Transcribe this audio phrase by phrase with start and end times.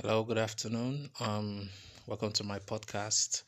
[0.00, 1.10] Hello, good afternoon.
[1.18, 1.68] Um,
[2.06, 3.42] welcome to my podcast.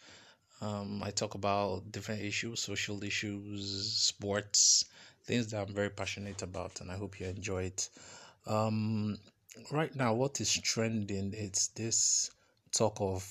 [0.61, 4.86] Um, I talk about different issues, social issues, sports,
[5.26, 7.89] things that I'm very passionate about, and I hope you enjoy it.
[8.48, 9.16] Um,
[9.71, 11.34] right now, what is trending?
[11.36, 12.32] It's this
[12.73, 13.23] talk of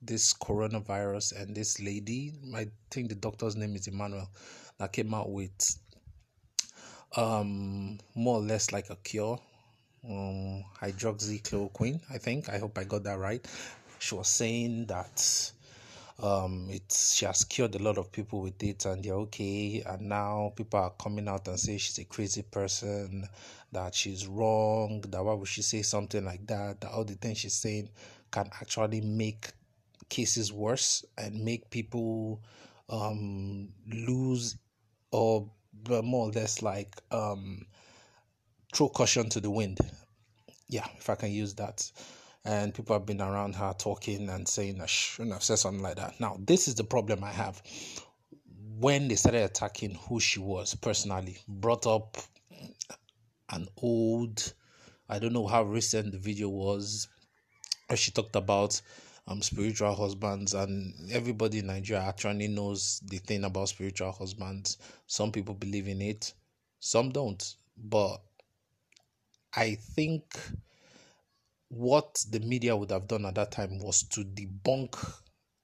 [0.00, 2.32] this coronavirus and this lady.
[2.54, 4.30] I think the doctor's name is Immanuel
[4.78, 5.52] that came out with
[7.14, 9.38] um more or less like a cure
[10.08, 12.48] um hydroxychloroquine i think.
[12.48, 13.44] I hope i got that right.
[13.98, 15.52] She was saying that
[16.22, 19.82] um it's she has cured a lot of people with it and they're okay.
[19.86, 23.26] And now people are coming out and say she's a crazy person
[23.72, 26.80] that she's wrong that why would she say something like that?
[26.80, 27.88] That all the things she's saying
[28.30, 29.48] can actually make
[30.08, 32.40] cases worse and make people
[32.88, 34.56] um lose
[35.10, 35.48] or
[36.02, 37.64] more or less like um
[38.74, 39.78] throw caution to the wind
[40.68, 41.90] yeah if i can use that
[42.44, 45.96] and people have been around her talking and saying i shouldn't have said something like
[45.96, 47.62] that now this is the problem i have
[48.78, 52.16] when they started attacking who she was personally brought up
[53.50, 54.52] an old
[55.08, 57.08] i don't know how recent the video was
[57.86, 58.80] where she talked about
[59.28, 64.76] um spiritual husbands and everybody in Nigeria actually knows the thing about spiritual husbands.
[65.06, 66.32] Some people believe in it,
[66.80, 67.54] some don't.
[67.76, 68.20] But
[69.56, 70.24] I think
[71.68, 74.96] what the media would have done at that time was to debunk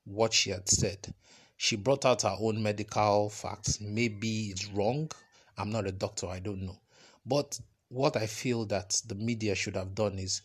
[0.04, 1.14] what she had said.
[1.56, 3.80] She brought out her own medical facts.
[3.80, 5.10] Maybe it's wrong.
[5.58, 6.78] I'm not a doctor, I don't know.
[7.26, 10.42] But what I feel that the media should have done is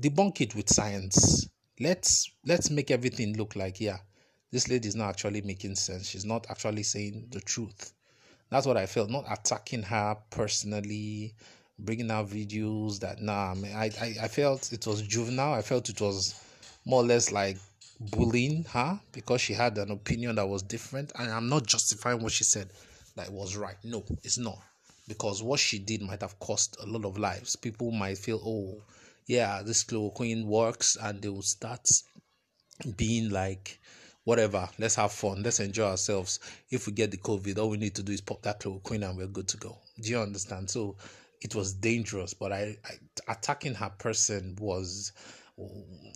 [0.00, 1.46] debunk it with science
[1.80, 3.98] let's let's make everything look like yeah
[4.50, 7.92] this lady is not actually making sense she's not actually saying the truth
[8.50, 11.34] that's what i felt not attacking her personally
[11.78, 15.62] bringing out videos that nah I, mean, I, I i felt it was juvenile i
[15.62, 16.34] felt it was
[16.84, 17.58] more or less like
[18.00, 22.32] bullying her because she had an opinion that was different and i'm not justifying what
[22.32, 22.68] she said
[23.16, 24.58] that was right no it's not
[25.08, 28.80] because what she did might have cost a lot of lives people might feel oh
[29.26, 31.88] yeah, this chloroquine works, and they will start
[32.96, 33.80] being like,
[34.24, 36.40] whatever, let's have fun, let's enjoy ourselves.
[36.70, 39.16] If we get the COVID, all we need to do is pop that chloroquine and
[39.16, 39.78] we're good to go.
[40.00, 40.70] Do you understand?
[40.70, 40.96] So
[41.44, 45.12] it was dangerous, but I, I attacking her person was,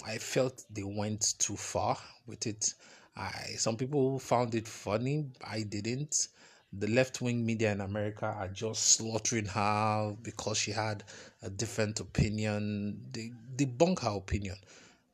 [0.06, 1.96] I felt they went too far
[2.26, 2.74] with it.
[3.16, 6.28] I some people found it funny, I didn't
[6.72, 11.02] the left wing media in America are just slaughtering her because she had
[11.42, 13.00] a different opinion.
[13.10, 14.56] They debunk her opinion.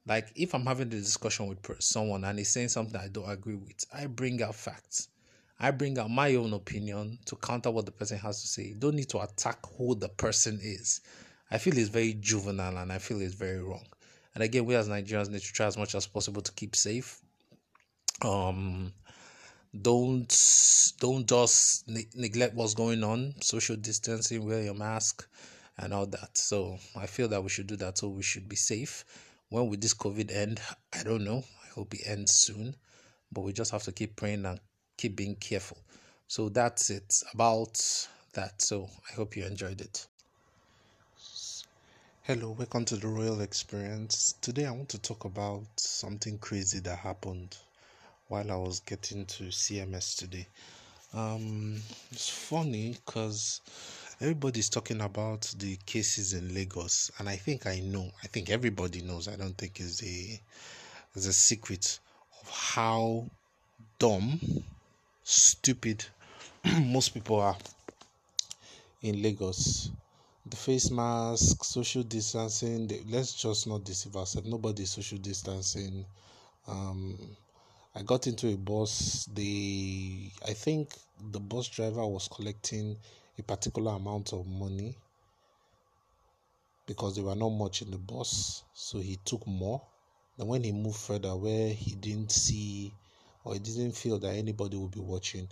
[0.06, 3.54] Like if I'm having a discussion with someone and he's saying something I don't agree
[3.54, 5.08] with, I bring out facts.
[5.58, 8.64] I bring out my own opinion to counter what the person has to say.
[8.64, 11.00] You don't need to attack who the person is.
[11.50, 13.86] I feel it's very juvenile and I feel it's very wrong.
[14.34, 17.20] And again, we as Nigerians need to try as much as possible to keep safe.
[18.22, 18.92] Um,
[19.82, 25.28] don't don't just ne- neglect what's going on social distancing wear your mask
[25.78, 28.54] and all that so i feel that we should do that so we should be
[28.54, 29.04] safe
[29.48, 30.60] when will this covid end
[30.92, 32.76] i don't know i hope it ends soon
[33.32, 34.60] but we just have to keep praying and
[34.96, 35.78] keep being careful
[36.28, 37.80] so that's it about
[38.32, 40.06] that so i hope you enjoyed it
[42.22, 46.98] hello welcome to the royal experience today i want to talk about something crazy that
[46.98, 47.56] happened
[48.28, 50.46] while I was getting to CMS today.
[51.12, 51.80] Um,
[52.10, 53.60] it's funny because
[54.20, 58.10] everybody's talking about the cases in Lagos, and I think I know.
[58.22, 59.28] I think everybody knows.
[59.28, 60.40] I don't think it's a
[61.14, 62.00] it's a secret
[62.40, 63.26] of how
[63.98, 64.40] dumb,
[65.24, 66.04] stupid
[66.82, 67.56] most people are
[69.02, 69.90] in Lagos.
[70.46, 72.90] The face mask, social distancing.
[73.08, 74.46] let's just not deceive ourselves.
[74.46, 76.04] Nobody's social distancing.
[76.68, 77.18] Um,
[77.94, 79.26] I got into a bus.
[79.32, 80.90] The I think
[81.32, 82.96] the bus driver was collecting
[83.38, 84.96] a particular amount of money
[86.86, 89.80] because there were not much in the bus, so he took more.
[90.36, 92.92] Then when he moved further, where he didn't see
[93.44, 95.48] or he didn't feel that anybody would be watching,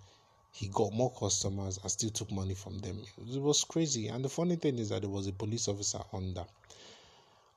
[0.51, 3.03] he got more customers and still took money from them.
[3.33, 4.09] It was crazy.
[4.09, 6.45] And the funny thing is that there was a police officer on the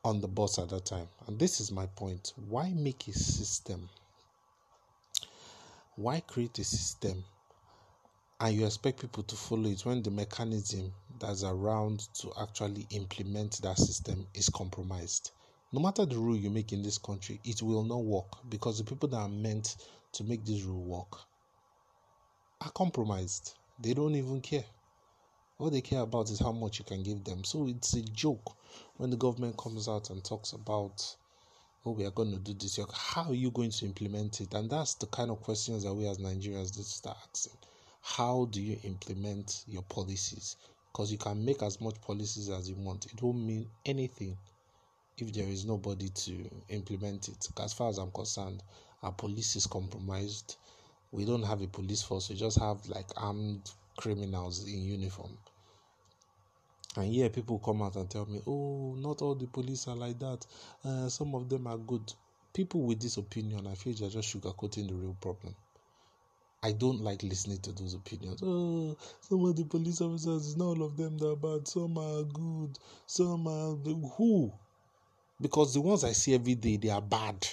[0.04, 1.08] on the bus at that time.
[1.28, 2.34] And this is my point.
[2.48, 3.90] Why make a system
[5.98, 7.24] why create a system
[8.42, 13.62] and you expect people to follow it when the mechanism that's around to actually implement
[13.62, 15.32] that system is compromised?
[15.72, 18.84] No matter the rule you make in this country, it will not work because the
[18.84, 19.78] people that are meant
[20.16, 21.20] to make this rule work
[22.62, 23.54] are compromised.
[23.80, 24.66] They don't even care.
[25.60, 27.44] All they care about is how much you can give them.
[27.44, 28.56] So it's a joke
[28.98, 31.16] when the government comes out and talks about
[31.86, 32.80] oh, we are going to do this.
[32.94, 34.54] How are you going to implement it?
[34.54, 37.58] And that's the kind of questions that we as Nigerians need to start asking.
[38.02, 40.58] How do you implement your policies?
[40.92, 43.06] Because you can make as much policies as you want.
[43.06, 44.38] It won't mean anything
[45.18, 47.48] if there is nobody to implement it.
[47.60, 48.64] As far as I'm concerned,
[49.06, 50.57] our police is compromised.
[51.12, 52.30] We don't have a police force.
[52.30, 55.38] We just have like armed criminals in uniform.
[56.98, 60.18] And here people come out and tell me, oh, not all the police are like
[60.19, 60.46] that.
[60.84, 62.13] Uh, some of them are good.
[62.54, 65.56] People with this opinion, I feel they're just sugarcoating the real problem.
[66.63, 68.42] I don't like listening to those opinions.
[68.44, 71.68] Oh, some of the police officers, not all of them that are bad.
[71.68, 72.80] Some are good.
[73.06, 73.75] Some are
[74.18, 74.51] who?
[75.40, 77.46] Because the ones I see every day, they are bad.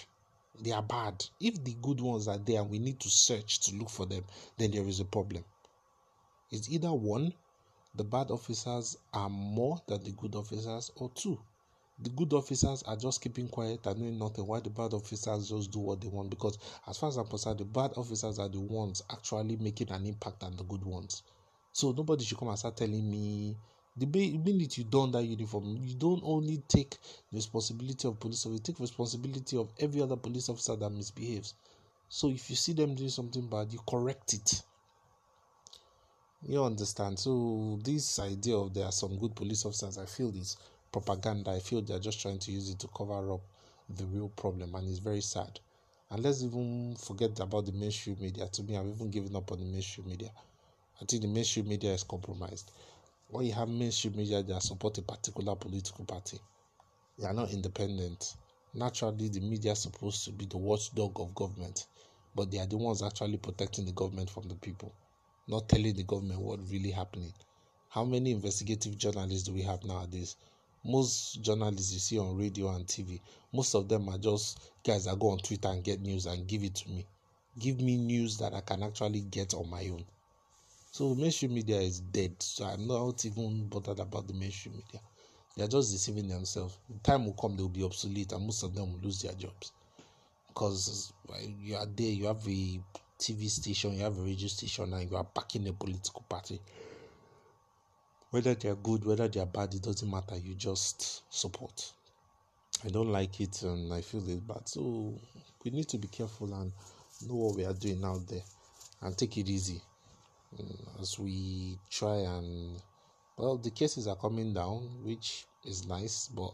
[0.60, 1.24] They are bad.
[1.40, 4.24] If the good ones are there and we need to search to look for them,
[4.58, 5.44] then there is a problem.
[6.50, 7.34] It's either one
[7.94, 11.38] the bad officers are more than the good officers, or two,
[11.98, 15.70] the good officers are just keeping quiet and doing nothing while the bad officers just
[15.70, 16.30] do what they want.
[16.30, 20.06] Because, as far as I'm concerned, the bad officers are the ones actually making an
[20.06, 21.22] impact on the good ones.
[21.72, 23.56] So, nobody should come and start telling me
[23.96, 26.96] the minute you don that uniform, you don't only take
[27.32, 31.54] responsibility of police officer, you take responsibility of every other police officer that misbehaves.
[32.08, 34.62] So if you see them doing something bad, you correct it.
[36.46, 37.18] You understand?
[37.18, 40.56] So this idea of there are some good police officers, I feel is
[40.90, 41.52] propaganda.
[41.52, 43.40] I feel they're just trying to use it to cover up
[43.88, 45.60] the real problem, and it's very sad.
[46.10, 48.48] And let's even forget about the mainstream media.
[48.48, 50.30] To me, I've even given up on the mainstream media.
[51.00, 52.72] I think the mainstream media is compromised.
[53.32, 56.38] When you have mainstream media that support a particular political party,
[57.18, 58.36] they are not independent.
[58.74, 61.86] Naturally, the media is supposed to be the watchdog of government,
[62.34, 64.94] but they are the ones actually protecting the government from the people
[65.48, 67.32] not telling the government what really happening.
[67.88, 70.36] How many investigative journalists do we have nowadays?
[70.84, 73.20] Most journalists you see on radio and TV,
[73.52, 76.62] most of them are just guys that go on Twitter and get news and give
[76.62, 77.06] it to me.
[77.58, 80.04] Give me news that I can actually get on my own.
[80.92, 82.34] So mainstream media is dead.
[82.42, 85.00] So I'm not even bothered about the mainstream media.
[85.56, 86.76] They are just deceiving themselves.
[86.90, 89.32] The time will come, they will be obsolete, and most of them will lose their
[89.32, 89.72] jobs
[90.48, 91.14] because
[91.62, 92.10] you are there.
[92.10, 92.80] You have a
[93.18, 96.60] TV station, you have a radio station, and you are backing a political party.
[98.30, 100.36] Whether they are good, whether they are bad, it doesn't matter.
[100.36, 101.90] You just support.
[102.84, 104.68] I don't like it and I feel it bad.
[104.68, 105.14] So
[105.64, 106.70] we need to be careful and
[107.26, 108.42] know what we are doing out there
[109.00, 109.80] and take it easy
[110.58, 112.80] Mm, as we try and
[113.36, 116.52] well the cases are coming down which is nice but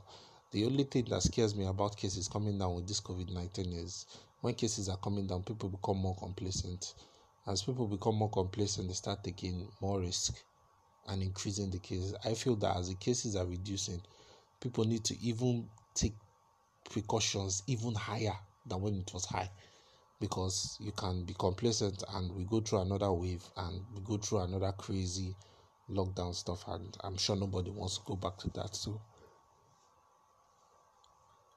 [0.52, 4.06] the only thing that scares me about cases coming down with this covid-19 is
[4.40, 6.94] when cases are coming down, people become more complacent.
[7.46, 10.34] As people become more complacent, they start taking more risk
[11.08, 12.14] and increasing the cases.
[12.24, 14.00] I feel that as the cases are reducing,
[14.60, 16.14] people need to even take
[16.88, 18.36] precautions even higher
[18.66, 19.50] than when it was high
[20.20, 24.40] because you can be complacent and we go through another wave and we go through
[24.40, 25.34] another crazy
[25.90, 28.74] lockdown stuff and I'm sure nobody wants to go back to that.
[28.74, 29.00] So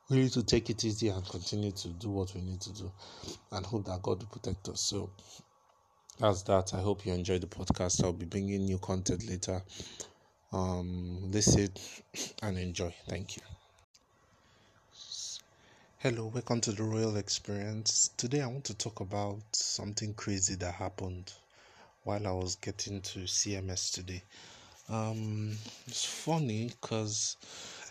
[0.10, 2.92] we need to take it easy and continue to do what we need to do
[3.52, 4.82] and hope that God will protect us.
[4.82, 5.10] So
[6.20, 6.74] that's that.
[6.74, 8.04] I hope you enjoyed the podcast.
[8.04, 9.62] I'll be bringing new content later.
[10.54, 11.70] Um, listen
[12.44, 12.94] and enjoy.
[13.08, 13.44] Thank you.
[16.04, 18.10] Hello, welcome to the Royal Experience.
[18.18, 21.32] Today I want to talk about something crazy that happened
[22.06, 24.24] while I was getting to CMS today.
[24.90, 27.38] Um, it's funny because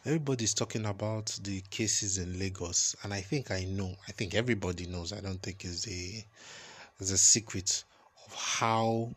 [0.04, 3.94] everybody's talking about the cases in Lagos, and I think I know.
[4.08, 5.12] I think everybody knows.
[5.12, 6.26] I don't think it's a
[6.98, 7.84] it's a secret
[8.26, 9.10] of how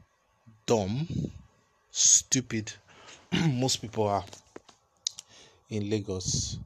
[0.68, 1.08] dumb,
[1.90, 2.72] stupid
[3.54, 4.26] most people are
[5.72, 6.60] in Lagos.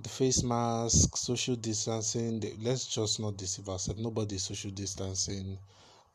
[0.00, 2.40] The face mask, social distancing.
[2.62, 4.00] let's just not deceive ourselves.
[4.00, 5.58] Nobody social distancing.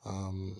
[0.06, 0.56] Um,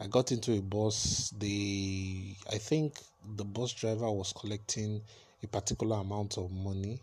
[0.00, 1.32] I got into a bus.
[1.38, 2.98] The I think
[3.36, 5.00] the bus driver was collecting
[5.42, 7.00] a particular amount of money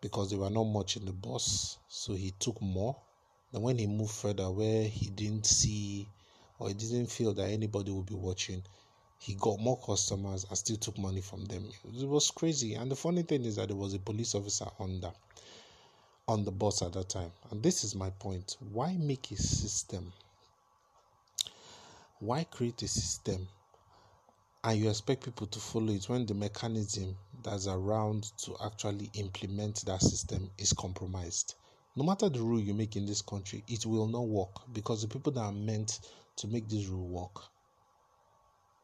[0.00, 2.96] because there were not much in the bus, so he took more.
[3.52, 6.08] Then when he moved further, where he didn't see
[6.58, 8.62] or he didn't feel that anybody would be watching,
[9.20, 11.68] he got more customers and still took money from them.
[11.94, 12.74] It was crazy.
[12.74, 15.12] And the funny thing is that there was a police officer on the
[16.26, 17.30] on the bus at that time.
[17.50, 18.56] And this is my point.
[18.72, 20.10] Why make a system?
[22.20, 23.46] Why create a system
[24.64, 29.84] and you expect people to follow it when the mechanism that's around to actually implement
[29.84, 31.56] that system is compromised.
[31.94, 35.08] No matter the rule you make in this country, it will not work because the
[35.08, 36.00] people that are meant
[36.36, 37.50] to make this rule work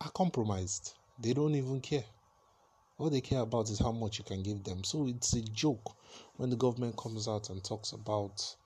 [0.00, 0.94] are compromised.
[1.18, 2.04] They don't even care.
[2.98, 4.84] All they care about is how much you can give them.
[4.84, 5.96] So it's a joke
[6.36, 8.56] when the government comes out and talks about,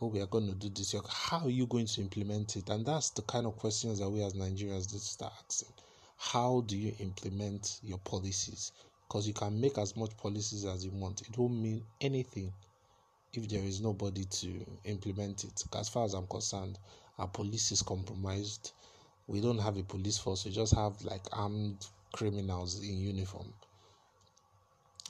[0.00, 0.94] oh, we are going to do this.
[1.08, 2.68] How are you going to implement it?
[2.70, 5.72] And that's the kind of questions that we as Nigerians need to start asking.
[6.18, 8.72] How do you implement your policies?
[9.08, 11.20] Because you can make as much policies as you want.
[11.22, 12.52] It won't mean anything
[13.34, 15.64] if there is nobody to implement it.
[15.74, 16.78] As far as I'm concerned,
[17.18, 18.72] our police is compromised.
[19.26, 20.44] We don't have a police force.
[20.44, 23.52] We just have like armed criminals in uniform.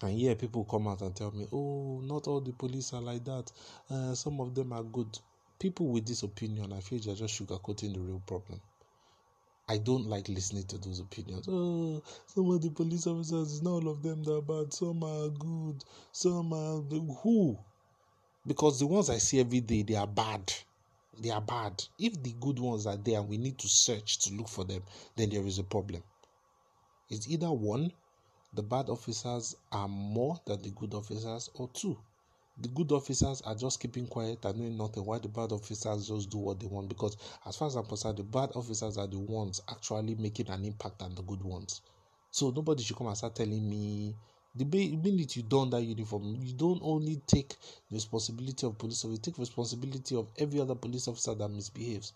[0.03, 3.25] And yeah, people come out and tell me, oh, not all the police are like
[3.25, 3.51] that.
[3.89, 5.19] Uh, some of them are good.
[5.59, 8.61] People with this opinion, I feel they're just sugarcoating the real problem.
[9.69, 11.47] I don't like listening to those opinions.
[11.49, 14.73] Oh, some of the police officers, not all of them that are bad.
[14.73, 15.85] Some are good.
[16.11, 16.83] Some are
[17.23, 17.57] who?
[18.45, 20.53] Because the ones I see every day, they are bad.
[21.19, 21.85] They are bad.
[21.99, 24.83] If the good ones are there and we need to search to look for them,
[25.17, 26.03] then there is a problem.
[27.11, 27.93] It's either one,
[28.55, 31.97] the bad officers are more than the good officers, or two,
[32.59, 36.31] the good officers are just keeping quiet and doing nothing while the bad officers just
[36.31, 37.17] do what they want because
[37.47, 41.01] as far as i'm concerned the bad officers are the ones actually making an impact
[41.03, 41.81] on the good ones
[42.31, 44.15] so nobody should come and start telling me
[44.55, 47.57] the minute you don that uniform you don't only take
[47.91, 52.13] responsibility of police officer you take responsibility of every other police officer that misbehaves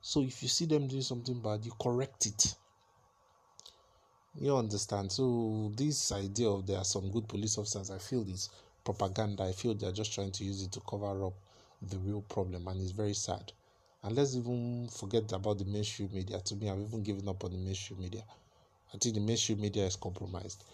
[0.00, 2.56] so if you see them doing something bad you correct it
[4.38, 5.10] you understand?
[5.10, 8.50] So this idea of there are some good police officers, I feel is
[8.84, 9.44] propaganda.
[9.44, 11.34] I feel they're just trying to use it to cover up
[11.82, 13.52] the real problem, and it's very sad.
[14.02, 16.40] And let's even forget about the mainstream media.
[16.40, 18.24] To me, I've even given up on the mainstream media.
[18.94, 20.64] I think the mainstream media is compromised.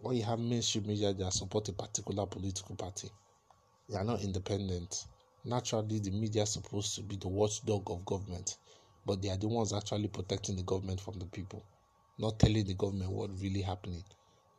[0.00, 3.10] When you have mainstream media that support a particular political party,
[3.88, 5.06] they are not independent.
[5.44, 8.56] Naturally, the media is supposed to be the watchdog of government,
[9.06, 11.62] but they are the ones actually protecting the government from the people
[12.16, 14.04] not telling the government what really happening.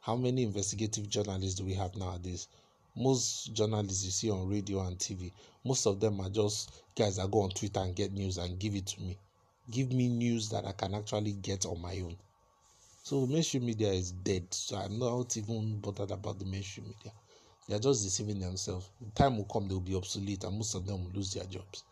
[0.02, 2.48] How many investigative journalists do we have nowadays?
[2.96, 5.32] Most journalists you see on radio and TV,
[5.64, 8.76] most of them are just guys that go on Twitter and get news and give
[8.76, 9.18] it to me.
[9.72, 12.18] Give me news that I can actually get on my own.
[13.06, 14.52] So mainstream media is dead.
[14.52, 17.12] So I'm not even bothered about the mainstream media.
[17.68, 18.90] They are just deceiving themselves.
[19.00, 21.44] The time will come, they will be obsolete, and most of them will lose their
[21.44, 21.84] jobs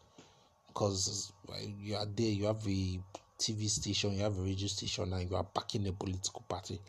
[0.65, 1.31] because
[1.79, 2.31] you are there.
[2.31, 2.99] You have a
[3.37, 6.79] TV station, you have a radio station, and you are backing a political party.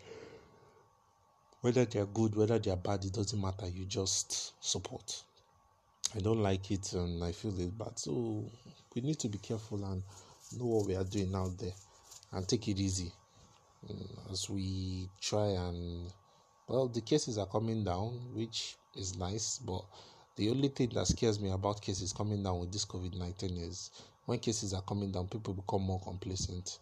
[1.60, 3.68] Whether they are good, whether they are bad, it doesn't matter.
[3.68, 5.22] You just support.
[6.16, 7.98] I don't like it and I feel it bad.
[7.98, 8.50] So
[8.94, 10.02] we need to be careful and
[10.58, 11.74] know what we are doing out there
[12.32, 13.12] and take it easy
[13.90, 16.10] Mm, as we try and
[16.68, 19.84] well the cases are coming down which is nice but
[20.36, 23.90] the only thing that scares me about cases coming down with this covid-19 is
[24.26, 26.78] when cases are coming down, people become more complacent.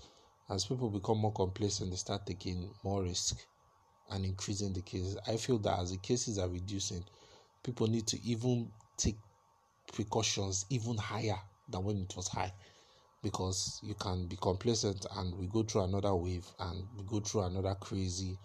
[0.49, 3.37] As people become more complacent, they start taking more risk
[4.11, 5.17] and increasing the cases.
[5.27, 7.05] I feel that as the cases are reducing,
[7.63, 9.17] people need to even take
[9.93, 12.53] precautions even higher than when it was high
[13.23, 17.43] because you can be complacent and we go through another wave and we go through
[17.43, 18.39] another crazy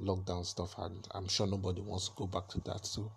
[0.00, 3.10] lockdown stuff and I'm sure nobody wants to go back to that so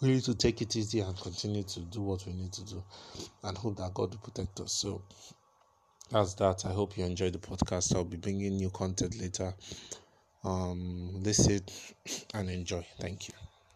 [0.00, 2.82] we need to take it easy and continue to do what we need to do
[3.42, 4.72] and hope that God will protect us.
[4.72, 5.02] So
[6.10, 6.66] that's that.
[6.66, 7.94] I hope you enjoyed the podcast.
[7.94, 9.54] I'll be bringing new content later.
[10.44, 11.60] Um, listen
[12.34, 12.86] and enjoy.
[13.00, 13.34] Thank you.